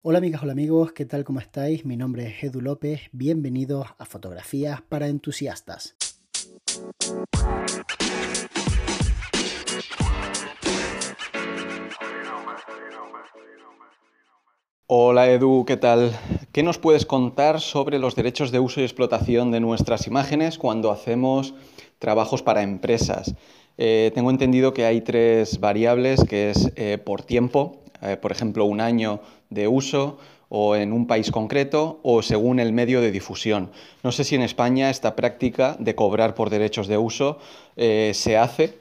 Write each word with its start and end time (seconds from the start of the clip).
Hola 0.00 0.18
amigas, 0.18 0.44
hola 0.44 0.52
amigos, 0.52 0.92
¿qué 0.92 1.06
tal? 1.06 1.24
¿Cómo 1.24 1.40
estáis? 1.40 1.84
Mi 1.84 1.96
nombre 1.96 2.28
es 2.28 2.44
Edu 2.44 2.60
López, 2.60 3.00
bienvenidos 3.10 3.88
a 3.98 4.04
Fotografías 4.04 4.80
para 4.80 5.08
Entusiastas. 5.08 5.96
Hola 14.86 15.28
Edu, 15.28 15.64
¿qué 15.66 15.76
tal? 15.76 16.12
¿Qué 16.52 16.62
nos 16.62 16.78
puedes 16.78 17.04
contar 17.04 17.60
sobre 17.60 17.98
los 17.98 18.14
derechos 18.14 18.52
de 18.52 18.60
uso 18.60 18.80
y 18.80 18.84
explotación 18.84 19.50
de 19.50 19.58
nuestras 19.58 20.06
imágenes 20.06 20.58
cuando 20.58 20.92
hacemos 20.92 21.54
trabajos 21.98 22.44
para 22.44 22.62
empresas? 22.62 23.34
Eh, 23.78 24.12
tengo 24.14 24.30
entendido 24.30 24.72
que 24.72 24.84
hay 24.84 25.00
tres 25.00 25.58
variables, 25.58 26.22
que 26.22 26.50
es 26.50 26.70
eh, 26.76 26.98
por 26.98 27.22
tiempo, 27.22 27.82
eh, 28.02 28.16
por 28.16 28.32
ejemplo, 28.32 28.64
un 28.64 28.80
año 28.80 29.20
de 29.50 29.68
uso 29.68 30.18
o 30.48 30.76
en 30.76 30.92
un 30.92 31.06
país 31.06 31.30
concreto 31.30 32.00
o 32.02 32.22
según 32.22 32.58
el 32.58 32.72
medio 32.72 33.00
de 33.00 33.10
difusión. 33.10 33.70
No 34.02 34.12
sé 34.12 34.24
si 34.24 34.34
en 34.34 34.42
España 34.42 34.90
esta 34.90 35.14
práctica 35.14 35.76
de 35.78 35.94
cobrar 35.94 36.34
por 36.34 36.50
derechos 36.50 36.88
de 36.88 36.96
uso 36.96 37.38
eh, 37.76 38.12
se 38.14 38.36
hace, 38.36 38.78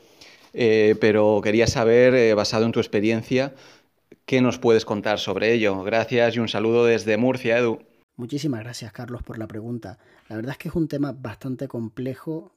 eh, 0.54 0.96
pero 1.02 1.42
quería 1.44 1.68
saber, 1.68 2.36
basado 2.36 2.66
en 2.66 2.72
tu 2.72 2.80
experiencia, 2.80 3.54
qué 4.26 4.42
nos 4.42 4.60
puedes 4.60 4.86
contar 4.86 5.20
sobre 5.20 5.54
ello. 5.54 5.84
Gracias 5.84 6.36
y 6.36 6.40
un 6.40 6.48
saludo 6.48 6.86
desde 6.86 7.18
Murcia, 7.18 7.58
Edu. 7.58 7.80
Muchísimas 8.16 8.62
gracias, 8.62 8.92
Carlos, 8.92 9.22
por 9.24 9.38
la 9.38 9.48
pregunta. 9.48 10.00
La 10.28 10.36
verdad 10.36 10.54
es 10.54 10.58
que 10.58 10.70
es 10.70 10.76
un 10.76 10.88
tema 10.88 11.12
bastante 11.12 11.68
complejo 11.68 12.52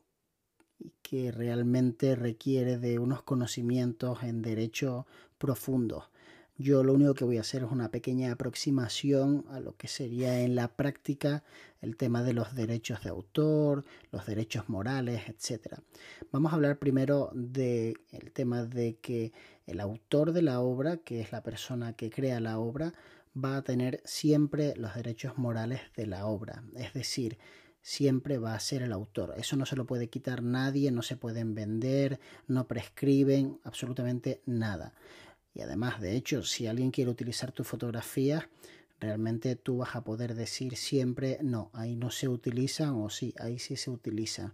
y 0.78 0.92
que 1.02 1.30
realmente 1.30 2.16
requiere 2.16 2.78
de 2.78 2.98
unos 2.98 3.22
conocimientos 3.22 4.22
en 4.22 4.40
derecho 4.40 5.06
profundos. 5.38 6.09
Yo 6.60 6.84
lo 6.84 6.92
único 6.92 7.14
que 7.14 7.24
voy 7.24 7.38
a 7.38 7.40
hacer 7.40 7.62
es 7.62 7.70
una 7.70 7.90
pequeña 7.90 8.32
aproximación 8.32 9.46
a 9.48 9.60
lo 9.60 9.78
que 9.78 9.88
sería 9.88 10.40
en 10.40 10.54
la 10.54 10.68
práctica 10.68 11.42
el 11.80 11.96
tema 11.96 12.22
de 12.22 12.34
los 12.34 12.54
derechos 12.54 13.02
de 13.02 13.08
autor, 13.08 13.86
los 14.12 14.26
derechos 14.26 14.68
morales, 14.68 15.22
etc. 15.26 15.78
Vamos 16.30 16.52
a 16.52 16.56
hablar 16.56 16.78
primero 16.78 17.30
del 17.32 17.96
tema 18.34 18.62
de 18.64 18.98
que 19.00 19.32
el 19.66 19.80
autor 19.80 20.32
de 20.32 20.42
la 20.42 20.60
obra, 20.60 20.98
que 20.98 21.22
es 21.22 21.32
la 21.32 21.42
persona 21.42 21.94
que 21.94 22.10
crea 22.10 22.40
la 22.40 22.58
obra, 22.58 22.92
va 23.34 23.56
a 23.56 23.62
tener 23.62 24.02
siempre 24.04 24.74
los 24.76 24.94
derechos 24.94 25.38
morales 25.38 25.80
de 25.96 26.08
la 26.08 26.26
obra. 26.26 26.62
Es 26.76 26.92
decir, 26.92 27.38
siempre 27.80 28.36
va 28.36 28.54
a 28.54 28.60
ser 28.60 28.82
el 28.82 28.92
autor. 28.92 29.32
Eso 29.38 29.56
no 29.56 29.64
se 29.64 29.76
lo 29.76 29.86
puede 29.86 30.10
quitar 30.10 30.42
nadie, 30.42 30.90
no 30.90 31.00
se 31.00 31.16
pueden 31.16 31.54
vender, 31.54 32.20
no 32.48 32.68
prescriben 32.68 33.58
absolutamente 33.64 34.42
nada. 34.44 34.92
Y 35.54 35.62
además, 35.62 36.00
de 36.00 36.16
hecho, 36.16 36.42
si 36.42 36.66
alguien 36.66 36.90
quiere 36.90 37.10
utilizar 37.10 37.52
tu 37.52 37.64
fotografía, 37.64 38.48
realmente 39.00 39.56
tú 39.56 39.78
vas 39.78 39.96
a 39.96 40.04
poder 40.04 40.34
decir 40.34 40.76
siempre, 40.76 41.38
no, 41.42 41.70
ahí 41.72 41.96
no 41.96 42.10
se 42.10 42.28
utilizan 42.28 42.94
o 42.94 43.10
sí, 43.10 43.34
ahí 43.38 43.58
sí 43.58 43.76
se 43.76 43.90
utilizan. 43.90 44.52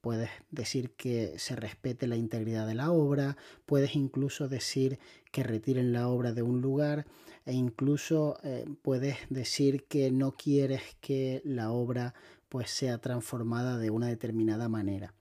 Puedes 0.00 0.30
decir 0.50 0.92
que 0.92 1.38
se 1.38 1.56
respete 1.56 2.06
la 2.06 2.16
integridad 2.16 2.66
de 2.66 2.76
la 2.76 2.92
obra, 2.92 3.36
puedes 3.66 3.96
incluso 3.96 4.48
decir 4.48 5.00
que 5.32 5.42
retiren 5.42 5.92
la 5.92 6.08
obra 6.08 6.32
de 6.32 6.42
un 6.42 6.60
lugar 6.60 7.04
e 7.44 7.52
incluso 7.52 8.38
eh, 8.44 8.64
puedes 8.82 9.16
decir 9.28 9.84
que 9.84 10.12
no 10.12 10.32
quieres 10.32 10.82
que 11.00 11.42
la 11.44 11.72
obra 11.72 12.14
pues 12.48 12.70
sea 12.70 12.98
transformada 12.98 13.76
de 13.76 13.90
una 13.90 14.06
determinada 14.06 14.68
manera. 14.68 15.14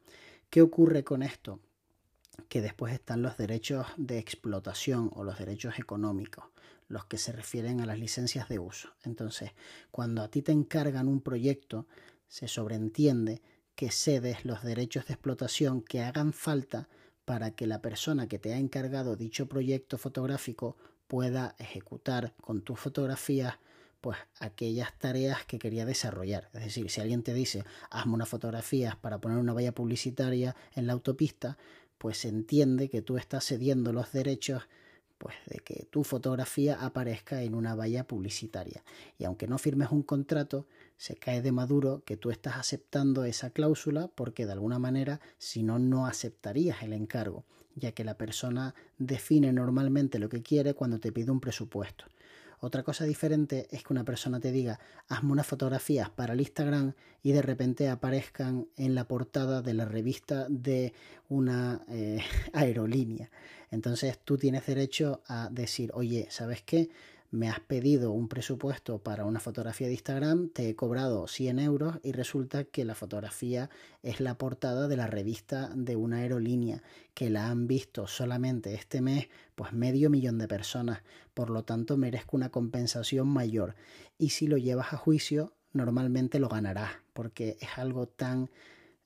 ¿Qué 0.50 0.62
ocurre 0.62 1.04
con 1.04 1.24
esto? 1.24 1.60
Que 2.50 2.62
después 2.62 2.94
están 2.94 3.22
los 3.22 3.38
derechos 3.38 3.88
de 3.98 4.20
explotación 4.20 5.10
o 5.14 5.24
los 5.24 5.38
derechos 5.38 5.80
económicos, 5.80 6.46
los 6.88 7.06
que 7.06 7.18
se 7.18 7.32
refieren 7.32 7.82
a 7.82 7.86
las 7.86 8.00
licencias 8.00 8.48
de 8.50 8.60
uso. 8.60 8.90
Entonces, 9.04 9.52
cuando 9.92 10.22
a 10.22 10.30
ti 10.30 10.42
te 10.42 10.52
encargan 10.52 11.08
un 11.08 11.22
proyecto, 11.22 11.88
se 12.28 12.48
sobreentiende 12.48 13.42
que 13.76 13.92
cedes 13.92 14.46
los 14.46 14.64
derechos 14.64 15.06
de 15.06 15.14
explotación 15.14 15.82
que 15.82 16.02
hagan 16.02 16.34
falta 16.34 16.90
para 17.26 17.52
que 17.52 17.68
la 17.68 17.82
persona 17.82 18.28
que 18.28 18.40
te 18.40 18.54
ha 18.54 18.58
encargado 18.58 19.16
dicho 19.16 19.48
proyecto 19.48 19.98
fotográfico 19.98 20.78
pueda 21.08 21.56
ejecutar 21.60 22.34
con 22.42 22.62
tus 22.62 22.80
fotografías 22.80 23.56
pues 24.02 24.18
aquellas 24.40 24.98
tareas 25.00 25.46
que 25.46 25.60
quería 25.60 25.86
desarrollar. 25.86 26.50
Es 26.54 26.64
decir, 26.64 26.90
si 26.90 27.02
alguien 27.02 27.24
te 27.24 27.34
dice, 27.34 27.66
hazme 27.90 28.14
unas 28.14 28.30
fotografías 28.30 28.96
para 28.96 29.20
poner 29.20 29.38
una 29.38 29.54
valla 29.54 29.74
publicitaria 29.74 30.56
en 30.76 30.88
la 30.88 30.94
autopista, 30.94 31.58
pues 31.98 32.26
entiende 32.26 32.90
que 32.90 33.02
tú 33.02 33.18
estás 33.18 33.46
cediendo 33.46 33.94
los 33.94 34.12
derechos 34.12 34.64
pues 35.18 35.36
de 35.48 35.60
que 35.60 35.88
tu 35.90 36.04
fotografía 36.04 36.76
aparezca 36.76 37.42
en 37.42 37.56
una 37.56 37.76
valla 37.76 38.06
publicitaria. 38.06 38.84
Y 39.18 39.26
aunque 39.26 39.48
no 39.48 39.58
firmes 39.58 39.90
un 39.92 40.04
contrato, 40.04 40.68
se 40.96 41.16
cae 41.16 41.42
de 41.42 41.52
maduro 41.52 42.04
que 42.06 42.18
tú 42.18 42.30
estás 42.30 42.58
aceptando 42.58 43.24
esa 43.24 43.50
cláusula 43.50 44.10
porque 44.14 44.46
de 44.46 44.52
alguna 44.52 44.80
manera 44.80 45.20
si 45.38 45.64
no 45.64 45.80
no 45.80 46.06
aceptarías 46.06 46.84
el 46.84 46.94
encargo, 46.94 47.46
ya 47.76 47.92
que 47.92 48.04
la 48.04 48.18
persona 48.18 48.76
define 48.98 49.52
normalmente 49.54 50.20
lo 50.20 50.30
que 50.30 50.44
quiere 50.44 50.74
cuando 50.74 51.00
te 51.00 51.12
pide 51.12 51.32
un 51.32 51.40
presupuesto. 51.40 52.06
Otra 52.60 52.82
cosa 52.82 53.06
diferente 53.06 53.68
es 53.70 53.84
que 53.84 53.94
una 53.94 54.04
persona 54.04 54.40
te 54.40 54.52
diga, 54.52 54.80
hazme 55.08 55.32
unas 55.32 55.46
fotografías 55.46 56.10
para 56.10 56.34
el 56.34 56.42
Instagram 56.42 56.94
y 57.22 57.32
de 57.32 57.44
repente 57.44 57.88
aparezcan 57.88 58.68
en 58.78 58.96
la 58.96 59.08
portada 59.08 59.62
de 59.62 59.76
la 59.76 59.86
revista 59.86 60.48
de 60.50 60.94
una 61.30 61.82
eh, 61.90 62.20
aerolínea. 62.54 63.30
Entonces 63.70 64.18
tú 64.24 64.38
tienes 64.38 64.66
derecho 64.66 65.22
a 65.28 65.50
decir, 65.52 65.92
oye, 65.94 66.28
¿sabes 66.32 66.64
qué? 66.64 66.90
Me 67.30 67.50
has 67.50 67.60
pedido 67.60 68.12
un 68.12 68.28
presupuesto 68.28 69.00
para 69.00 69.26
una 69.26 69.40
fotografía 69.40 69.88
de 69.88 69.94
Instagram, 69.94 70.50
te 70.50 70.70
he 70.70 70.76
cobrado 70.76 71.28
100 71.28 71.60
euros 71.60 72.00
y 72.04 72.14
resulta 72.14 72.64
que 72.64 72.86
la 72.86 72.96
fotografía 72.96 73.70
es 74.02 74.20
la 74.20 74.38
portada 74.38 74.88
de 74.88 74.98
la 74.98 75.08
revista 75.08 75.70
de 75.76 75.96
una 75.96 76.18
aerolínea 76.18 76.84
que 77.14 77.30
la 77.30 77.50
han 77.50 77.68
visto 77.68 78.08
solamente 78.08 78.74
este 78.74 79.02
mes 79.02 79.28
pues 79.56 79.74
medio 79.74 80.10
millón 80.10 80.38
de 80.38 80.48
personas, 80.48 81.02
por 81.34 81.50
lo 81.50 81.64
tanto 81.64 81.98
merezco 81.98 82.38
una 82.38 82.50
compensación 82.50 83.28
mayor. 83.28 83.76
Y 84.18 84.30
si 84.30 84.48
lo 84.48 84.58
llevas 84.58 84.94
a 84.94 84.98
juicio 84.98 85.54
normalmente 85.74 86.40
lo 86.40 86.50
ganarás 86.50 86.92
porque 87.14 87.58
es 87.60 87.78
algo 87.78 88.08
tan 88.08 88.50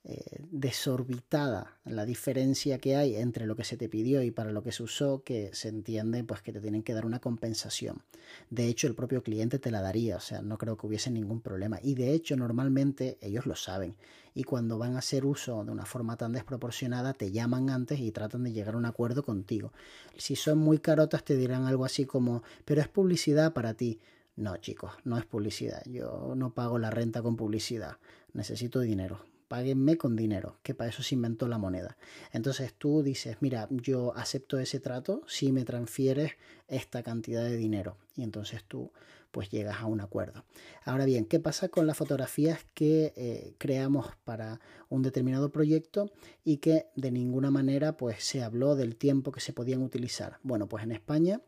eh, 0.04 0.42
desorbitada 0.50 1.78
la 1.84 2.04
diferencia 2.04 2.78
que 2.78 2.96
hay 2.96 3.14
entre 3.14 3.46
lo 3.46 3.54
que 3.54 3.62
se 3.62 3.76
te 3.76 3.88
pidió 3.88 4.20
y 4.24 4.32
para 4.32 4.50
lo 4.50 4.64
que 4.64 4.72
se 4.72 4.82
usó 4.82 5.22
que 5.22 5.50
se 5.54 5.68
entiende 5.68 6.24
pues 6.24 6.42
que 6.42 6.52
te 6.52 6.60
tienen 6.60 6.82
que 6.82 6.92
dar 6.92 7.06
una 7.06 7.20
compensación. 7.20 8.02
De 8.50 8.66
hecho 8.66 8.88
el 8.88 8.96
propio 8.96 9.22
cliente 9.22 9.60
te 9.60 9.70
la 9.70 9.80
daría 9.80 10.16
o 10.16 10.20
sea 10.20 10.42
no 10.42 10.58
creo 10.58 10.76
que 10.76 10.88
hubiese 10.88 11.12
ningún 11.12 11.40
problema. 11.40 11.78
Y 11.80 11.94
de 11.94 12.14
hecho 12.14 12.36
normalmente 12.36 13.16
ellos 13.20 13.46
lo 13.46 13.54
saben. 13.54 13.94
Y 14.34 14.42
cuando 14.42 14.76
van 14.76 14.96
a 14.96 14.98
hacer 14.98 15.24
uso 15.24 15.64
de 15.64 15.70
una 15.70 15.86
forma 15.86 16.16
tan 16.16 16.32
desproporcionada 16.32 17.14
te 17.14 17.30
llaman 17.30 17.70
antes 17.70 18.00
y 18.00 18.10
tratan 18.10 18.42
de 18.42 18.50
llegar 18.50 18.74
a 18.74 18.78
un 18.78 18.86
acuerdo 18.86 19.22
contigo. 19.22 19.72
Si 20.16 20.34
son 20.34 20.58
muy 20.58 20.78
carotas 20.78 21.24
te 21.24 21.36
dirán 21.36 21.66
algo 21.66 21.84
así 21.84 22.06
como 22.06 22.42
pero 22.64 22.80
es 22.80 22.88
publicidad 22.88 23.52
para 23.52 23.74
ti 23.74 24.00
no 24.34 24.56
chicos 24.56 24.94
no 25.04 25.16
es 25.16 25.26
publicidad. 25.26 25.82
Yo 25.86 26.34
no 26.36 26.52
pago 26.54 26.80
la 26.80 26.90
renta 26.90 27.22
con 27.22 27.36
publicidad. 27.36 27.98
Necesito 28.32 28.80
dinero 28.80 29.31
páguenme 29.52 29.98
con 29.98 30.16
dinero, 30.16 30.56
que 30.62 30.72
para 30.72 30.88
eso 30.88 31.02
se 31.02 31.14
inventó 31.14 31.46
la 31.46 31.58
moneda. 31.58 31.98
Entonces 32.32 32.72
tú 32.72 33.02
dices, 33.02 33.36
mira, 33.40 33.68
yo 33.70 34.16
acepto 34.16 34.58
ese 34.58 34.80
trato 34.80 35.24
si 35.26 35.52
me 35.52 35.66
transfieres 35.66 36.32
esta 36.68 37.02
cantidad 37.02 37.44
de 37.44 37.58
dinero. 37.58 37.98
Y 38.16 38.22
entonces 38.22 38.64
tú 38.66 38.92
pues 39.30 39.50
llegas 39.50 39.82
a 39.82 39.84
un 39.84 40.00
acuerdo. 40.00 40.46
Ahora 40.86 41.04
bien, 41.04 41.26
¿qué 41.26 41.38
pasa 41.38 41.68
con 41.68 41.86
las 41.86 41.98
fotografías 41.98 42.60
que 42.72 43.12
eh, 43.14 43.54
creamos 43.58 44.06
para 44.24 44.58
un 44.88 45.02
determinado 45.02 45.52
proyecto 45.52 46.10
y 46.44 46.56
que 46.56 46.86
de 46.96 47.10
ninguna 47.10 47.50
manera 47.50 47.98
pues 47.98 48.24
se 48.24 48.42
habló 48.42 48.74
del 48.74 48.96
tiempo 48.96 49.32
que 49.32 49.40
se 49.40 49.52
podían 49.52 49.82
utilizar? 49.82 50.38
Bueno, 50.42 50.66
pues 50.66 50.82
en 50.82 50.92
España 50.92 51.42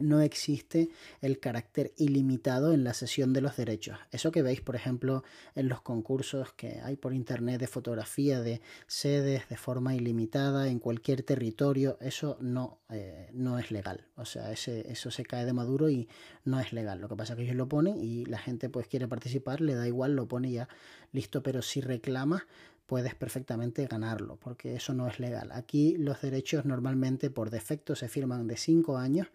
no 0.00 0.20
existe 0.20 0.88
el 1.20 1.38
carácter 1.38 1.92
ilimitado 1.96 2.72
en 2.72 2.84
la 2.84 2.94
sesión 2.94 3.32
de 3.32 3.40
los 3.40 3.56
derechos. 3.56 3.98
Eso 4.10 4.32
que 4.32 4.42
veis, 4.42 4.60
por 4.60 4.76
ejemplo, 4.76 5.22
en 5.54 5.68
los 5.68 5.82
concursos 5.82 6.52
que 6.52 6.80
hay 6.82 6.96
por 6.96 7.14
internet 7.14 7.60
de 7.60 7.66
fotografía 7.66 8.40
de 8.40 8.60
sedes 8.86 9.48
de 9.48 9.56
forma 9.56 9.94
ilimitada 9.94 10.68
en 10.68 10.78
cualquier 10.78 11.22
territorio, 11.22 11.98
eso 12.00 12.36
no, 12.40 12.78
eh, 12.90 13.30
no 13.32 13.58
es 13.58 13.70
legal. 13.70 14.06
O 14.16 14.24
sea, 14.24 14.50
ese, 14.52 14.90
eso 14.90 15.10
se 15.10 15.24
cae 15.24 15.44
de 15.44 15.52
maduro 15.52 15.90
y 15.90 16.08
no 16.44 16.60
es 16.60 16.72
legal. 16.72 17.00
Lo 17.00 17.08
que 17.08 17.16
pasa 17.16 17.34
es 17.34 17.36
que 17.36 17.44
ellos 17.44 17.56
lo 17.56 17.68
ponen 17.68 18.02
y 18.02 18.24
la 18.24 18.38
gente 18.38 18.68
pues 18.68 18.86
quiere 18.86 19.08
participar, 19.08 19.60
le 19.60 19.74
da 19.74 19.86
igual, 19.86 20.16
lo 20.16 20.26
pone 20.26 20.50
ya 20.50 20.68
listo, 21.12 21.42
pero 21.42 21.62
si 21.62 21.80
reclama 21.80 22.46
puedes 22.90 23.14
perfectamente 23.14 23.86
ganarlo, 23.86 24.34
porque 24.34 24.74
eso 24.74 24.94
no 24.94 25.06
es 25.06 25.20
legal. 25.20 25.50
Aquí 25.52 25.96
los 25.96 26.20
derechos 26.22 26.64
normalmente 26.64 27.30
por 27.30 27.50
defecto 27.50 27.94
se 27.94 28.08
firman 28.08 28.48
de 28.48 28.56
5 28.56 28.98
años 28.98 29.28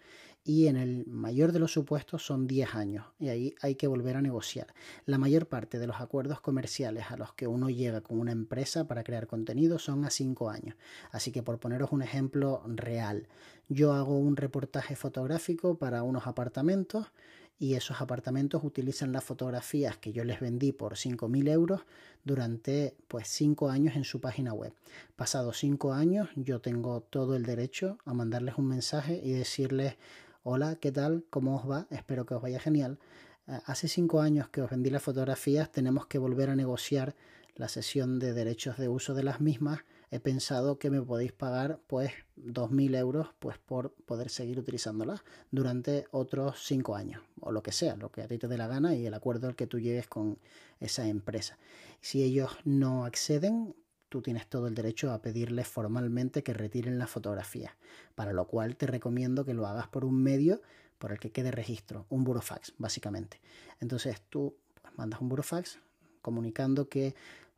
y 0.47 0.67
en 0.67 0.77
el 0.77 1.07
mayor 1.07 1.51
de 1.51 1.59
los 1.59 1.73
supuestos 1.73 2.23
son 2.23 2.45
10 2.45 2.75
años 2.75 3.07
y 3.19 3.29
ahí 3.29 3.55
hay 3.61 3.73
que 3.73 3.87
volver 3.87 4.15
a 4.15 4.21
negociar. 4.21 4.67
La 5.07 5.17
mayor 5.17 5.47
parte 5.47 5.79
de 5.79 5.87
los 5.87 5.99
acuerdos 5.99 6.39
comerciales 6.39 7.05
a 7.09 7.17
los 7.17 7.33
que 7.33 7.47
uno 7.47 7.71
llega 7.71 8.01
con 8.01 8.19
una 8.19 8.31
empresa 8.31 8.87
para 8.87 9.03
crear 9.03 9.25
contenido 9.25 9.79
son 9.79 10.05
a 10.05 10.11
5 10.11 10.51
años. 10.51 10.75
Así 11.11 11.31
que 11.31 11.41
por 11.41 11.59
poneros 11.59 11.91
un 11.91 12.03
ejemplo 12.03 12.61
real, 12.67 13.27
yo 13.69 13.93
hago 13.93 14.19
un 14.19 14.37
reportaje 14.37 14.95
fotográfico 14.95 15.79
para 15.79 16.03
unos 16.03 16.27
apartamentos 16.27 17.07
y 17.57 17.73
esos 17.73 18.01
apartamentos 18.01 18.63
utilizan 18.63 19.13
las 19.13 19.23
fotografías 19.23 19.97
que 19.97 20.11
yo 20.11 20.23
les 20.25 20.41
vendí 20.41 20.73
por 20.73 20.93
5.000 20.93 21.49
euros 21.49 21.81
durante 22.23 22.95
pues 23.07 23.27
5 23.29 23.69
años 23.69 23.95
en 23.95 24.03
su 24.03 24.21
página 24.21 24.53
web. 24.53 24.73
Pasados 25.15 25.57
5 25.57 25.93
años 25.93 26.29
yo 26.35 26.61
tengo 26.61 27.01
todo 27.01 27.35
el 27.35 27.43
derecho 27.43 27.97
a 28.05 28.13
mandarles 28.13 28.59
un 28.59 28.67
mensaje 28.67 29.21
y 29.23 29.31
decirles 29.31 29.95
hola, 30.47 30.75
¿qué 30.75 30.91
tal? 30.91 31.25
¿Cómo 31.31 31.55
os 31.57 31.67
va? 31.67 31.87
Espero 31.89 32.27
que 32.27 32.35
os 32.35 32.41
vaya 32.41 32.59
genial. 32.59 32.99
Eh, 33.47 33.59
hace 33.65 33.87
5 33.87 34.21
años 34.21 34.47
que 34.49 34.61
os 34.61 34.69
vendí 34.69 34.91
las 34.91 35.01
fotografías, 35.01 35.71
tenemos 35.71 36.05
que 36.05 36.19
volver 36.19 36.51
a 36.51 36.55
negociar 36.55 37.15
la 37.55 37.67
sesión 37.67 38.19
de 38.19 38.31
derechos 38.31 38.77
de 38.77 38.87
uso 38.87 39.15
de 39.15 39.23
las 39.23 39.41
mismas 39.41 39.79
he 40.11 40.19
pensado 40.19 40.77
que 40.77 40.89
me 40.89 41.01
podéis 41.01 41.31
pagar 41.31 41.79
pues 41.87 42.11
2.000 42.37 42.95
euros 42.95 43.29
pues 43.39 43.57
por 43.57 43.91
poder 44.05 44.29
seguir 44.29 44.59
utilizándolas 44.59 45.21
durante 45.51 46.05
otros 46.11 46.63
5 46.65 46.95
años 46.95 47.23
o 47.41 47.51
lo 47.51 47.63
que 47.63 47.71
sea, 47.71 47.95
lo 47.95 48.11
que 48.11 48.21
a 48.21 48.27
ti 48.27 48.37
te 48.37 48.47
dé 48.47 48.57
la 48.57 48.67
gana 48.67 48.95
y 48.95 49.05
el 49.05 49.13
acuerdo 49.13 49.47
al 49.47 49.55
que 49.55 49.67
tú 49.67 49.79
llegues 49.79 50.07
con 50.07 50.37
esa 50.79 51.07
empresa. 51.07 51.57
Si 52.01 52.23
ellos 52.23 52.57
no 52.63 53.05
acceden, 53.05 53.75
tú 54.15 54.21
tienes 54.21 54.47
todo 54.47 54.67
el 54.67 54.75
derecho 54.75 55.11
a 55.11 55.21
pedirles 55.21 55.67
formalmente 55.67 56.41
que 56.41 56.53
retiren 56.53 56.97
la 56.97 57.05
fotografía, 57.05 57.75
para 58.15 58.31
lo 58.31 58.47
cual 58.47 58.77
te 58.77 58.87
recomiendo 58.87 59.43
que 59.43 59.53
lo 59.53 59.67
hagas 59.67 59.89
por 59.89 60.05
un 60.05 60.23
medio 60.23 60.61
por 60.99 61.11
el 61.11 61.19
que 61.19 61.33
quede 61.33 61.51
registro, 61.51 62.05
un 62.07 62.23
burofax, 62.23 62.75
básicamente. 62.77 63.41
Entonces 63.81 64.21
tú 64.29 64.55
pues, 64.81 64.97
mandas 64.97 65.19
un 65.19 65.27
burofax 65.27 65.79
comunicando 66.21 66.87
que 66.87 67.13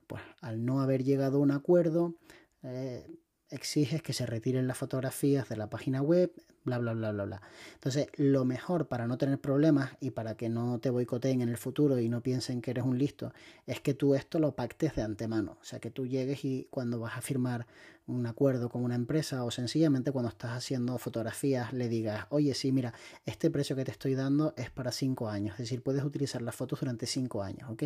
pues, 0.07 0.23
al 0.41 0.65
no 0.65 0.81
haber 0.81 1.03
llegado 1.03 1.37
a 1.37 1.41
un 1.41 1.51
acuerdo, 1.51 2.15
eh, 2.63 3.07
exiges 3.51 4.01
que 4.01 4.13
se 4.13 4.25
retiren 4.25 4.65
las 4.65 4.79
fotografías 4.79 5.47
de 5.49 5.57
la 5.57 5.69
página 5.69 6.01
web, 6.01 6.31
bla, 6.67 6.77
bla, 6.79 6.93
bla, 6.93 7.11
bla, 7.11 7.25
bla. 7.25 7.41
Entonces, 7.75 8.07
lo 8.17 8.43
mejor 8.43 8.87
para 8.87 9.07
no 9.07 9.17
tener 9.17 9.39
problemas 9.39 9.91
y 10.01 10.11
para 10.11 10.35
que 10.35 10.49
no 10.49 10.79
te 10.79 10.89
boicoteen 10.89 11.41
en 11.41 11.49
el 11.49 11.57
futuro 11.57 11.97
y 11.99 12.09
no 12.09 12.21
piensen 12.21 12.61
que 12.61 12.71
eres 12.71 12.83
un 12.83 12.97
listo, 12.97 13.33
es 13.65 13.79
que 13.79 13.93
tú 13.93 14.15
esto 14.15 14.39
lo 14.39 14.51
pactes 14.51 14.95
de 14.95 15.01
antemano. 15.01 15.57
O 15.61 15.63
sea, 15.63 15.79
que 15.79 15.89
tú 15.89 16.05
llegues 16.05 16.43
y 16.43 16.67
cuando 16.69 16.99
vas 16.99 17.17
a 17.17 17.21
firmar 17.21 17.65
un 18.07 18.25
acuerdo 18.25 18.69
con 18.69 18.83
una 18.83 18.95
empresa 18.95 19.43
o 19.43 19.51
sencillamente 19.51 20.11
cuando 20.11 20.29
estás 20.29 20.51
haciendo 20.51 20.97
fotografías 20.97 21.73
le 21.73 21.89
digas, 21.89 22.25
oye, 22.29 22.53
sí, 22.53 22.71
mira, 22.71 22.93
este 23.25 23.49
precio 23.51 23.75
que 23.75 23.83
te 23.83 23.91
estoy 23.91 24.15
dando 24.15 24.53
es 24.55 24.69
para 24.69 24.91
cinco 24.91 25.29
años, 25.29 25.53
es 25.53 25.59
decir, 25.59 25.83
puedes 25.83 26.03
utilizar 26.03 26.41
las 26.41 26.55
fotos 26.55 26.79
durante 26.79 27.05
cinco 27.05 27.43
años, 27.43 27.69
¿ok? 27.69 27.83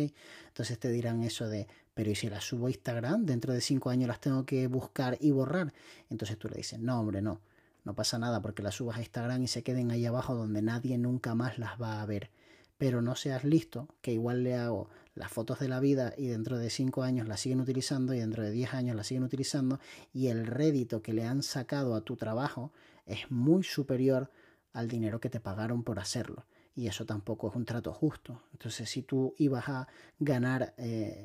Entonces 0.48 0.78
te 0.78 0.90
dirán 0.90 1.22
eso 1.22 1.48
de, 1.48 1.66
pero 1.94 2.10
¿y 2.10 2.14
si 2.14 2.28
las 2.28 2.44
subo 2.44 2.68
a 2.68 2.70
Instagram? 2.70 3.26
Dentro 3.26 3.52
de 3.52 3.60
cinco 3.60 3.90
años 3.90 4.08
las 4.08 4.20
tengo 4.20 4.46
que 4.46 4.68
buscar 4.68 5.18
y 5.20 5.32
borrar. 5.32 5.72
Entonces 6.08 6.38
tú 6.38 6.48
le 6.48 6.56
dices, 6.56 6.78
no, 6.78 7.00
hombre, 7.00 7.20
no, 7.20 7.40
no 7.84 7.94
pasa 7.94 8.18
nada 8.18 8.40
porque 8.42 8.62
las 8.62 8.76
subas 8.76 8.96
a 8.96 9.00
Instagram 9.00 9.42
y 9.42 9.48
se 9.48 9.62
queden 9.62 9.90
ahí 9.90 10.06
abajo 10.06 10.34
donde 10.34 10.62
nadie 10.62 10.98
nunca 10.98 11.34
más 11.34 11.58
las 11.58 11.80
va 11.80 12.00
a 12.00 12.06
ver. 12.06 12.30
Pero 12.78 13.02
no 13.02 13.14
seas 13.14 13.44
listo, 13.44 13.88
que 14.00 14.12
igual 14.12 14.42
le 14.42 14.56
hago 14.56 14.88
las 15.14 15.30
fotos 15.30 15.58
de 15.58 15.68
la 15.68 15.80
vida 15.80 16.14
y 16.16 16.28
dentro 16.28 16.58
de 16.58 16.70
5 16.70 17.02
años 17.02 17.28
las 17.28 17.40
siguen 17.40 17.60
utilizando 17.60 18.14
y 18.14 18.20
dentro 18.20 18.42
de 18.42 18.50
10 18.50 18.74
años 18.74 18.96
las 18.96 19.06
siguen 19.06 19.24
utilizando 19.24 19.78
y 20.12 20.28
el 20.28 20.46
rédito 20.46 21.02
que 21.02 21.12
le 21.12 21.24
han 21.24 21.42
sacado 21.42 21.94
a 21.94 22.00
tu 22.00 22.16
trabajo 22.16 22.72
es 23.06 23.30
muy 23.30 23.62
superior 23.62 24.30
al 24.72 24.88
dinero 24.88 25.20
que 25.20 25.30
te 25.30 25.40
pagaron 25.40 25.82
por 25.82 25.98
hacerlo. 25.98 26.46
Y 26.74 26.86
eso 26.86 27.04
tampoco 27.04 27.50
es 27.50 27.54
un 27.54 27.66
trato 27.66 27.92
justo. 27.92 28.42
Entonces, 28.52 28.88
si 28.88 29.02
tú 29.02 29.34
ibas 29.36 29.68
a 29.68 29.88
ganar 30.18 30.74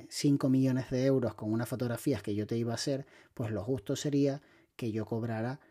5 0.10 0.48
eh, 0.48 0.50
millones 0.50 0.90
de 0.90 1.06
euros 1.06 1.36
con 1.36 1.54
unas 1.54 1.70
fotografías 1.70 2.22
que 2.22 2.36
yo 2.36 2.46
te 2.46 2.58
iba 2.58 2.74
a 2.74 2.76
hacer, 2.76 3.06
pues 3.34 3.52
lo 3.52 3.64
justo 3.64 3.96
sería 3.96 4.42
que 4.76 4.92
yo 4.92 5.06
cobrara 5.06 5.62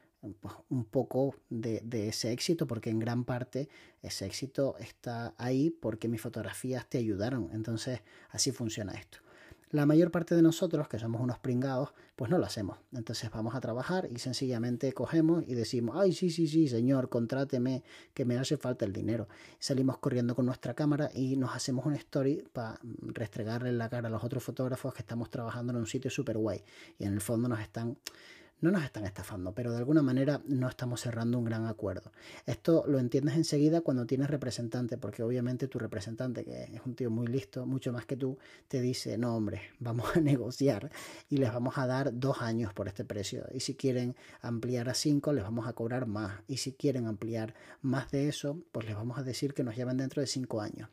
un 0.69 0.85
poco 0.85 1.35
de, 1.51 2.09
ese 2.09 2.33
éxito, 2.33 2.67
porque 2.67 2.91
en 2.91 2.99
gran 2.99 3.25
parte 3.25 3.69
ese 4.03 4.27
éxito 4.27 4.77
está 4.79 5.35
ahí 5.39 5.71
porque 5.71 6.09
mis 6.09 6.21
fotografías 6.21 6.89
te 6.89 6.99
ayudaron. 6.99 7.51
Entonces, 7.53 8.01
así 8.31 8.53
funciona 8.53 8.93
esto. 8.93 9.19
La 9.71 9.85
mayor 9.85 10.13
parte 10.13 10.37
de 10.37 10.43
nosotros, 10.43 10.87
que 10.87 10.99
somos 10.99 11.21
unos 11.21 11.41
pringados, 11.41 11.93
pues 12.15 12.31
no 12.31 12.39
lo 12.39 12.47
hacemos. 12.47 12.79
Entonces 12.93 13.29
vamos 13.31 13.57
a 13.57 13.61
trabajar 13.61 14.07
y 14.11 14.21
sencillamente 14.21 14.93
cogemos 14.93 15.43
y 15.47 15.55
decimos, 15.55 15.97
ay, 15.99 16.13
sí, 16.13 16.31
sí, 16.31 16.47
sí, 16.47 16.69
señor, 16.69 17.09
contráteme, 17.09 17.83
que 18.15 18.25
me 18.25 18.39
hace 18.39 18.57
falta 18.57 18.85
el 18.85 18.93
dinero. 18.93 19.29
Salimos 19.59 19.99
corriendo 19.99 20.37
con 20.37 20.47
nuestra 20.47 20.75
cámara 20.75 21.11
y 21.13 21.37
nos 21.37 21.55
hacemos 21.55 21.85
una 21.85 21.97
story 21.97 22.45
para 22.53 22.79
restregarle 23.03 23.73
la 23.73 23.89
cara 23.89 24.07
a 24.07 24.11
los 24.11 24.23
otros 24.23 24.45
fotógrafos 24.45 24.95
que 24.95 25.01
estamos 25.03 25.31
trabajando 25.31 25.73
en 25.73 25.81
un 25.81 25.87
sitio 25.87 26.13
súper 26.13 26.39
guay. 26.39 26.63
Y 26.99 27.05
en 27.05 27.13
el 27.13 27.21
fondo 27.21 27.49
nos 27.49 27.59
están 27.59 27.99
no 28.61 28.71
nos 28.71 28.83
están 28.85 29.05
estafando, 29.05 29.53
pero 29.53 29.71
de 29.71 29.79
alguna 29.79 30.03
manera 30.03 30.41
no 30.47 30.69
estamos 30.69 31.01
cerrando 31.01 31.39
un 31.39 31.45
gran 31.45 31.67
acuerdo. 31.67 32.11
Esto 32.47 32.85
lo 32.87 32.99
entiendes 32.99 33.37
enseguida 33.37 33.83
cuando 33.83 34.07
tienes 34.07 34.31
representante, 34.31 34.97
porque 34.97 35.23
obviamente 35.23 35.69
tu 35.69 35.79
representante, 35.79 36.45
que 36.45 36.65
es 36.65 36.81
un 36.87 36.95
tío 36.95 37.11
muy 37.11 37.27
listo, 37.27 37.67
mucho 37.67 37.93
más 37.93 38.07
que 38.07 38.17
tú, 38.17 38.39
te 38.69 38.81
dice, 38.81 39.19
no 39.19 39.37
hombre, 39.37 39.61
vamos 39.79 40.17
a 40.17 40.21
negociar 40.21 40.91
y 41.29 41.37
les 41.37 41.53
vamos 41.53 41.77
a 41.77 41.87
dar 41.87 42.19
dos 42.19 42.41
años 42.41 42.73
por 42.73 42.89
este 42.89 43.05
precio. 43.05 43.47
Y 43.53 43.61
si 43.61 43.75
quieren 43.75 44.17
ampliar 44.41 44.89
a 44.89 44.95
cinco, 44.95 45.33
les 45.33 45.45
vamos 45.45 45.69
a 45.69 45.75
cobrar 45.75 46.07
más. 46.07 46.41
Y 46.49 46.57
si 46.57 46.73
quieren 46.73 47.07
ampliar 47.07 47.55
más 47.83 48.11
de 48.11 48.29
eso, 48.29 48.63
pues 48.73 48.87
les 48.87 48.97
vamos 48.97 49.19
a 49.19 49.23
decir 49.23 49.53
que 49.53 49.65
nos 49.65 49.77
llamen 49.77 49.99
dentro 49.99 50.21
de 50.21 50.27
cinco 50.27 50.63
años. 50.63 50.89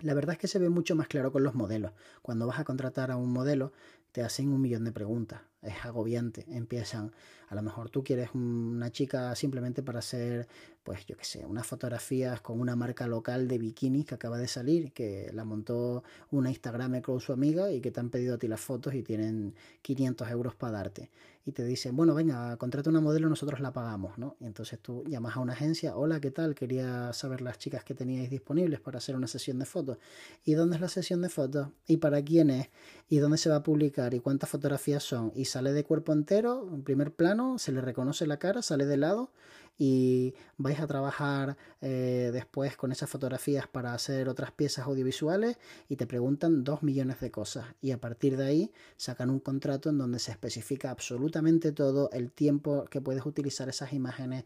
La 0.00 0.14
verdad 0.14 0.32
es 0.32 0.38
que 0.38 0.48
se 0.48 0.58
ve 0.58 0.70
mucho 0.70 0.96
más 0.96 1.06
claro 1.06 1.30
con 1.30 1.44
los 1.44 1.54
modelos. 1.54 1.92
Cuando 2.22 2.46
vas 2.46 2.58
a 2.58 2.64
contratar 2.64 3.10
a 3.10 3.16
un 3.16 3.32
modelo, 3.32 3.72
te 4.10 4.22
hacen 4.22 4.48
un 4.48 4.60
millón 4.60 4.84
de 4.84 4.92
preguntas 4.92 5.40
es 5.64 5.84
agobiante. 5.84 6.44
Empiezan, 6.48 7.12
a 7.48 7.54
lo 7.54 7.62
mejor 7.62 7.90
tú 7.90 8.02
quieres 8.04 8.30
una 8.34 8.90
chica 8.90 9.34
simplemente 9.34 9.82
para 9.82 10.00
hacer, 10.00 10.48
pues 10.82 11.06
yo 11.06 11.16
qué 11.16 11.24
sé, 11.24 11.44
unas 11.46 11.66
fotografías 11.66 12.40
con 12.40 12.60
una 12.60 12.76
marca 12.76 13.06
local 13.06 13.48
de 13.48 13.58
bikinis 13.58 14.06
que 14.06 14.14
acaba 14.14 14.38
de 14.38 14.48
salir, 14.48 14.92
que 14.92 15.30
la 15.32 15.44
montó 15.44 16.04
una 16.30 16.50
Instagram 16.50 17.00
con 17.00 17.20
su 17.20 17.32
amiga 17.32 17.70
y 17.70 17.80
que 17.80 17.90
te 17.90 18.00
han 18.00 18.10
pedido 18.10 18.34
a 18.34 18.38
ti 18.38 18.48
las 18.48 18.60
fotos 18.60 18.94
y 18.94 19.02
tienen 19.02 19.54
500 19.82 20.30
euros 20.30 20.54
para 20.54 20.72
darte. 20.72 21.10
Y 21.46 21.52
te 21.52 21.64
dicen, 21.64 21.94
bueno, 21.94 22.14
venga, 22.14 22.56
contrata 22.56 22.88
una 22.88 23.00
modelo, 23.00 23.28
nosotros 23.28 23.60
la 23.60 23.72
pagamos, 23.72 24.16
¿no? 24.16 24.36
Y 24.40 24.46
entonces 24.46 24.78
tú 24.80 25.04
llamas 25.06 25.36
a 25.36 25.40
una 25.40 25.52
agencia, 25.52 25.96
hola, 25.96 26.20
¿qué 26.20 26.30
tal? 26.30 26.54
Quería 26.54 27.12
saber 27.12 27.42
las 27.42 27.58
chicas 27.58 27.84
que 27.84 27.94
teníais 27.94 28.30
disponibles 28.30 28.80
para 28.80 28.98
hacer 28.98 29.14
una 29.14 29.26
sesión 29.26 29.58
de 29.58 29.66
fotos. 29.66 29.98
¿Y 30.44 30.54
dónde 30.54 30.76
es 30.76 30.80
la 30.80 30.88
sesión 30.88 31.20
de 31.20 31.28
fotos? 31.28 31.68
¿Y 31.86 31.98
para 31.98 32.22
quién 32.22 32.50
es? 32.50 32.70
¿Y 33.08 33.18
dónde 33.18 33.36
se 33.36 33.50
va 33.50 33.56
a 33.56 33.62
publicar? 33.62 34.14
¿Y 34.14 34.20
cuántas 34.20 34.48
fotografías 34.48 35.02
son? 35.02 35.32
¿Y 35.34 35.44
sale 35.44 35.72
de 35.72 35.84
cuerpo 35.84 36.12
entero, 36.12 36.68
en 36.72 36.82
primer 36.82 37.12
plano, 37.12 37.58
se 37.58 37.72
le 37.72 37.80
reconoce 37.80 38.26
la 38.26 38.38
cara, 38.38 38.62
sale 38.62 38.86
de 38.86 38.96
lado 38.96 39.30
y 39.76 40.34
vais 40.56 40.78
a 40.80 40.86
trabajar 40.86 41.56
eh, 41.80 42.30
después 42.32 42.76
con 42.76 42.92
esas 42.92 43.10
fotografías 43.10 43.66
para 43.66 43.92
hacer 43.92 44.28
otras 44.28 44.52
piezas 44.52 44.86
audiovisuales 44.86 45.58
y 45.88 45.96
te 45.96 46.06
preguntan 46.06 46.62
dos 46.62 46.82
millones 46.82 47.20
de 47.20 47.30
cosas 47.30 47.66
y 47.80 47.90
a 47.90 48.00
partir 48.00 48.36
de 48.36 48.46
ahí 48.46 48.72
sacan 48.96 49.30
un 49.30 49.40
contrato 49.40 49.90
en 49.90 49.98
donde 49.98 50.18
se 50.18 50.30
especifica 50.30 50.90
absolutamente 50.90 51.72
todo 51.72 52.08
el 52.12 52.30
tiempo 52.30 52.84
que 52.90 53.00
puedes 53.00 53.26
utilizar 53.26 53.68
esas 53.68 53.92
imágenes, 53.92 54.44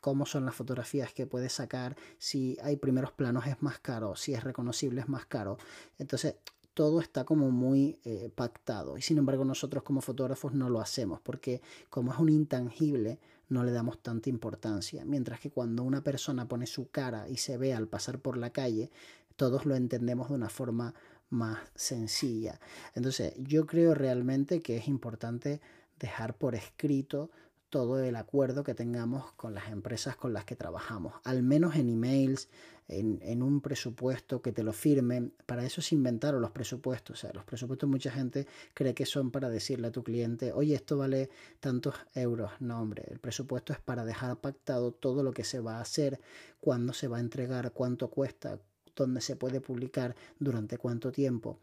cómo 0.00 0.26
son 0.26 0.44
las 0.44 0.54
fotografías 0.54 1.12
que 1.12 1.26
puedes 1.26 1.52
sacar, 1.52 1.96
si 2.18 2.58
hay 2.62 2.76
primeros 2.76 3.12
planos 3.12 3.46
es 3.46 3.62
más 3.62 3.78
caro, 3.78 4.14
si 4.16 4.34
es 4.34 4.44
reconocible 4.44 5.00
es 5.00 5.08
más 5.08 5.26
caro. 5.26 5.56
Entonces 5.98 6.36
todo 6.76 7.00
está 7.00 7.24
como 7.24 7.50
muy 7.50 7.98
eh, 8.04 8.30
pactado. 8.34 8.98
Y 8.98 9.02
sin 9.02 9.16
embargo 9.16 9.46
nosotros 9.46 9.82
como 9.82 10.02
fotógrafos 10.02 10.52
no 10.52 10.68
lo 10.68 10.78
hacemos 10.78 11.20
porque 11.22 11.62
como 11.88 12.12
es 12.12 12.18
un 12.18 12.28
intangible 12.28 13.18
no 13.48 13.64
le 13.64 13.72
damos 13.72 14.02
tanta 14.02 14.28
importancia. 14.28 15.04
Mientras 15.04 15.40
que 15.40 15.50
cuando 15.50 15.82
una 15.82 16.02
persona 16.02 16.48
pone 16.48 16.66
su 16.66 16.90
cara 16.90 17.28
y 17.28 17.36
se 17.36 17.56
ve 17.56 17.74
al 17.74 17.88
pasar 17.88 18.18
por 18.18 18.36
la 18.36 18.50
calle, 18.50 18.90
todos 19.36 19.66
lo 19.66 19.74
entendemos 19.74 20.28
de 20.28 20.34
una 20.34 20.48
forma 20.48 20.94
más 21.30 21.58
sencilla. 21.74 22.60
Entonces 22.94 23.34
yo 23.38 23.66
creo 23.66 23.94
realmente 23.94 24.62
que 24.62 24.76
es 24.76 24.88
importante 24.88 25.60
dejar 25.98 26.36
por 26.36 26.54
escrito 26.54 27.30
todo 27.70 28.00
el 28.00 28.16
acuerdo 28.16 28.64
que 28.64 28.74
tengamos 28.74 29.32
con 29.32 29.54
las 29.54 29.68
empresas 29.68 30.16
con 30.16 30.32
las 30.32 30.44
que 30.44 30.56
trabajamos, 30.56 31.14
al 31.24 31.42
menos 31.42 31.76
en 31.76 31.88
emails, 31.88 32.48
en, 32.88 33.42
un 33.42 33.60
presupuesto 33.60 34.40
que 34.42 34.52
te 34.52 34.62
lo 34.62 34.72
firmen. 34.72 35.32
Para 35.44 35.64
eso 35.64 35.82
se 35.82 35.94
inventaron 35.94 36.40
los 36.40 36.52
presupuestos. 36.52 37.18
O 37.18 37.20
sea, 37.20 37.32
los 37.32 37.44
presupuestos 37.44 37.88
mucha 37.88 38.10
gente 38.10 38.46
cree 38.74 38.94
que 38.94 39.06
son 39.06 39.30
para 39.30 39.48
decirle 39.48 39.88
a 39.88 39.92
tu 39.92 40.04
cliente, 40.04 40.52
oye, 40.52 40.74
esto 40.74 40.96
vale 40.96 41.30
tantos 41.60 41.94
euros. 42.14 42.52
No, 42.60 42.80
hombre, 42.80 43.04
el 43.08 43.18
presupuesto 43.18 43.72
es 43.72 43.80
para 43.80 44.04
dejar 44.04 44.40
pactado 44.40 44.92
todo 44.92 45.22
lo 45.22 45.32
que 45.32 45.44
se 45.44 45.60
va 45.60 45.78
a 45.78 45.80
hacer, 45.80 46.20
cuándo 46.60 46.92
se 46.92 47.08
va 47.08 47.18
a 47.18 47.20
entregar, 47.20 47.72
cuánto 47.72 48.08
cuesta, 48.08 48.60
dónde 49.04 49.20
se 49.20 49.36
puede 49.36 49.60
publicar, 49.60 50.16
durante 50.38 50.78
cuánto 50.78 51.12
tiempo. 51.12 51.58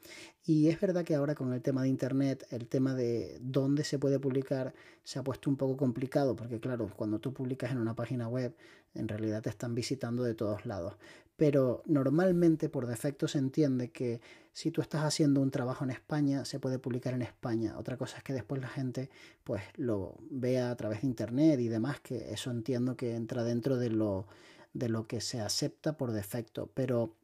Y 0.46 0.70
es 0.70 0.80
verdad 0.80 1.04
que 1.04 1.16
ahora 1.16 1.36
con 1.36 1.54
el 1.54 1.62
tema 1.62 1.84
de 1.84 1.90
Internet, 1.90 2.46
el 2.52 2.68
tema 2.68 2.94
de 2.94 3.38
dónde 3.42 3.84
se 3.84 4.00
puede 4.00 4.20
publicar 4.20 4.74
se 5.04 5.20
ha 5.20 5.24
puesto 5.24 5.50
un 5.50 5.58
poco 5.58 5.76
complicado, 5.76 6.36
porque 6.36 6.60
claro, 6.60 6.90
cuando 6.96 7.20
tú 7.20 7.34
publicas 7.34 7.72
en 7.72 7.80
una 7.80 7.96
página 7.96 8.28
web, 8.28 8.56
en 8.94 9.08
realidad 9.08 9.42
te 9.42 9.50
están 9.50 9.76
visitando 9.76 10.24
de 10.24 10.36
todos 10.36 10.66
lados. 10.66 10.96
Pero 11.36 11.82
normalmente 11.88 12.70
por 12.70 12.86
defecto 12.86 13.28
se 13.28 13.40
entiende 13.40 13.92
que 13.92 14.22
si 14.54 14.70
tú 14.70 14.82
estás 14.82 15.04
haciendo 15.04 15.42
un 15.42 15.50
trabajo 15.50 15.84
en 15.84 15.90
España, 15.90 16.46
se 16.46 16.60
puede 16.60 16.78
publicar 16.78 17.16
en 17.16 17.24
España. 17.24 17.78
Otra 17.80 17.98
cosa 17.98 18.18
es 18.18 18.24
que 18.24 18.34
después 18.34 18.62
la 18.62 18.68
gente 18.68 19.10
pues 19.44 19.64
lo 19.76 20.16
vea 20.30 20.70
a 20.70 20.76
través 20.76 21.02
de 21.02 21.08
internet 21.08 21.60
y 21.60 21.70
demás, 21.70 22.00
que 22.02 22.32
eso 22.32 22.52
entiendo 22.52 22.96
que 22.96 23.16
entra 23.16 23.44
dentro 23.44 23.78
de 23.78 23.90
lo 23.90 24.28
de 24.74 24.90
lo 24.90 25.08
que 25.08 25.22
se 25.22 25.40
acepta 25.40 25.98
por 25.98 26.12
defecto, 26.12 26.70
pero 26.74 27.16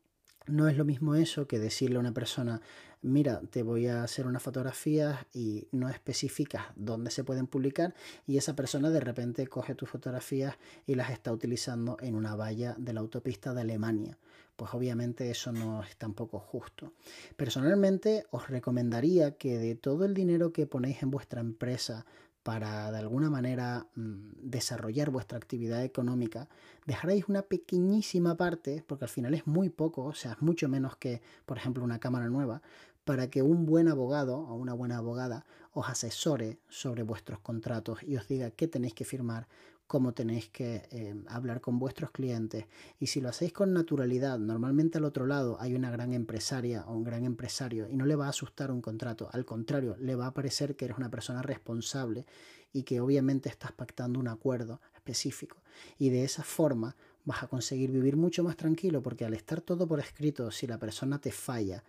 no 0.49 0.67
es 0.67 0.77
lo 0.77 0.85
mismo 0.85 1.15
eso 1.15 1.47
que 1.47 1.59
decirle 1.59 1.97
a 1.97 1.99
una 1.99 2.13
persona, 2.13 2.61
mira, 3.01 3.41
te 3.49 3.63
voy 3.63 3.87
a 3.87 4.03
hacer 4.03 4.27
unas 4.27 4.43
fotografías 4.43 5.25
y 5.33 5.67
no 5.71 5.89
especificas 5.89 6.63
dónde 6.75 7.11
se 7.11 7.23
pueden 7.23 7.47
publicar 7.47 7.93
y 8.27 8.37
esa 8.37 8.55
persona 8.55 8.89
de 8.89 8.99
repente 8.99 9.47
coge 9.47 9.75
tus 9.75 9.89
fotografías 9.89 10.55
y 10.85 10.95
las 10.95 11.11
está 11.11 11.31
utilizando 11.31 11.97
en 12.01 12.15
una 12.15 12.35
valla 12.35 12.75
de 12.77 12.93
la 12.93 12.99
autopista 12.99 13.53
de 13.53 13.61
Alemania. 13.61 14.17
Pues 14.55 14.73
obviamente 14.73 15.31
eso 15.31 15.53
no 15.53 15.81
es 15.83 15.95
tampoco 15.95 16.39
justo. 16.39 16.91
Personalmente 17.37 18.25
os 18.31 18.49
recomendaría 18.49 19.37
que 19.37 19.57
de 19.57 19.75
todo 19.75 20.03
el 20.03 20.13
dinero 20.13 20.51
que 20.51 20.67
ponéis 20.67 21.01
en 21.01 21.11
vuestra 21.11 21.39
empresa 21.39 22.05
para 22.43 22.91
de 22.91 22.98
alguna 22.98 23.29
manera 23.29 23.88
mm, 23.96 24.31
desarrollar 24.41 25.10
vuestra 25.10 25.38
actividad 25.38 25.84
económica, 25.84 26.48
dejaréis 26.86 27.27
una 27.27 27.43
pequeñísima 27.43 28.36
parte, 28.36 28.84
porque 28.88 29.05
al 29.05 29.10
final 29.10 29.34
es 29.34 29.46
muy 29.46 29.69
poco, 29.69 30.03
o 30.05 30.13
sea, 30.13 30.34
es 30.34 30.41
mucho 30.41 30.67
menos 30.69 30.96
que, 30.96 31.22
por 31.46 31.58
ejemplo, 31.58 31.84
una 31.84 32.00
cámara 32.00 32.29
nueva, 32.29 32.62
para 33.03 33.29
que 33.29 33.41
un 33.41 33.65
buen 33.65 33.88
abogado 33.88 34.38
o 34.38 34.53
una 34.55 34.74
buena 34.74 34.98
abogada 34.98 35.46
os 35.72 35.89
asesore 35.89 36.60
sobre 36.69 37.03
vuestros 37.03 37.39
contratos 37.39 38.03
y 38.03 38.17
os 38.17 38.27
diga 38.27 38.51
qué 38.51 38.67
tenéis 38.67 38.93
que 38.93 39.05
firmar, 39.05 39.48
cómo 39.89 40.13
tenéis 40.13 40.48
que 40.50 40.88
eh, 40.91 41.15
hablar 41.29 41.62
con 41.62 41.79
vuestros 41.79 42.12
clientes. 42.12 42.67
Y 43.00 43.08
si 43.08 43.22
lo 43.22 43.29
hacéis 43.29 43.53
con 43.53 43.74
naturalidad, 43.74 44.38
normalmente 44.38 45.00
al 45.00 45.03
otro 45.03 45.25
lado 45.25 45.58
hay 45.60 45.74
una 45.74 45.89
gran 45.89 46.13
empresaria 46.13 46.86
o 46.86 46.93
un 46.93 47.03
gran 47.03 47.25
empresario 47.25 47.89
y 47.89 47.96
no 47.96 48.05
le 48.05 48.15
va 48.15 48.27
a 48.27 48.29
asustar 48.29 48.69
un 48.69 48.81
contrato, 48.81 49.29
al 49.34 49.46
contrario, 49.46 49.98
le 50.00 50.13
va 50.13 50.27
a 50.27 50.34
parecer 50.36 50.75
que 50.75 50.86
eres 50.86 51.00
una 51.00 51.10
persona 51.10 51.41
responsable 51.41 52.27
y 52.72 52.84
que 52.84 53.01
obviamente 53.01 53.50
estás 53.50 53.72
pactando 53.72 54.19
un 54.19 54.27
acuerdo 54.27 54.79
específico. 54.93 55.58
Y 55.98 56.10
de 56.10 56.24
esa 56.24 56.43
forma 56.43 56.96
vas 57.25 57.41
a 57.41 57.48
conseguir 57.48 57.89
vivir 57.89 58.15
mucho 58.15 58.43
más 58.43 58.58
tranquilo 58.58 59.01
porque 59.01 59.25
al 59.25 59.34
estar 59.34 59.60
todo 59.60 59.88
por 59.88 60.00
escrito, 60.00 60.51
si 60.51 60.67
la 60.67 60.77
persona 60.77 61.19
te 61.19 61.31
falla, 61.31 61.84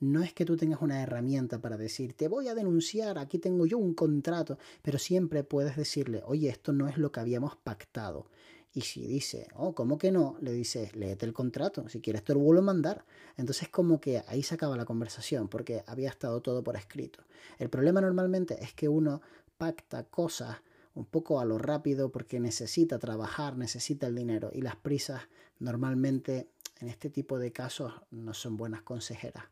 no 0.00 0.22
es 0.22 0.32
que 0.32 0.44
tú 0.44 0.56
tengas 0.56 0.80
una 0.82 1.02
herramienta 1.02 1.60
para 1.60 1.76
decir, 1.76 2.14
te 2.14 2.28
voy 2.28 2.48
a 2.48 2.54
denunciar, 2.54 3.18
aquí 3.18 3.38
tengo 3.38 3.66
yo 3.66 3.78
un 3.78 3.94
contrato, 3.94 4.58
pero 4.82 4.98
siempre 4.98 5.44
puedes 5.44 5.76
decirle, 5.76 6.22
oye, 6.24 6.48
esto 6.48 6.72
no 6.72 6.88
es 6.88 6.98
lo 6.98 7.10
que 7.12 7.20
habíamos 7.20 7.56
pactado. 7.56 8.26
Y 8.72 8.82
si 8.82 9.06
dice, 9.06 9.48
oh, 9.54 9.74
¿cómo 9.74 9.98
que 9.98 10.12
no? 10.12 10.36
Le 10.40 10.52
dices, 10.52 10.94
léete 10.94 11.26
el 11.26 11.32
contrato, 11.32 11.88
si 11.88 12.00
quieres 12.00 12.22
te 12.22 12.34
lo 12.34 12.40
vuelvo 12.40 12.62
a 12.62 12.66
mandar. 12.66 13.04
Entonces 13.36 13.68
como 13.68 14.00
que 14.00 14.22
ahí 14.28 14.42
se 14.42 14.54
acaba 14.54 14.76
la 14.76 14.84
conversación, 14.84 15.48
porque 15.48 15.82
había 15.86 16.10
estado 16.10 16.40
todo 16.42 16.62
por 16.62 16.76
escrito. 16.76 17.24
El 17.58 17.70
problema 17.70 18.00
normalmente 18.00 18.62
es 18.62 18.74
que 18.74 18.88
uno 18.88 19.22
pacta 19.56 20.04
cosas 20.04 20.58
un 20.94 21.06
poco 21.06 21.40
a 21.40 21.44
lo 21.44 21.58
rápido 21.58 22.10
porque 22.10 22.40
necesita 22.40 22.98
trabajar, 22.98 23.56
necesita 23.56 24.06
el 24.06 24.16
dinero 24.16 24.50
y 24.52 24.62
las 24.62 24.76
prisas 24.76 25.22
normalmente 25.60 26.48
en 26.80 26.88
este 26.88 27.10
tipo 27.10 27.38
de 27.38 27.52
casos 27.52 27.92
no 28.10 28.34
son 28.34 28.56
buenas 28.56 28.82
consejeras. 28.82 29.44